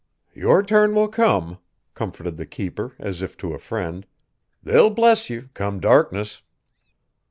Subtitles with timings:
[0.33, 1.59] "Your turn will come!"
[1.93, 4.07] comforted the keeper as if to a friend,
[4.63, 6.41] "they'll bless ye, come darkness!"